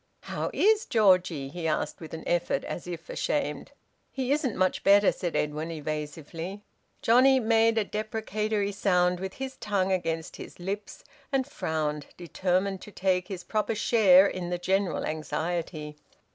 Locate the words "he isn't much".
4.09-4.83